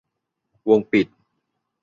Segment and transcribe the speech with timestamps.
[0.69, 1.07] วงปิด